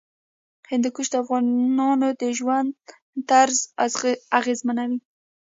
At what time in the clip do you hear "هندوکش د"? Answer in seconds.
0.71-1.15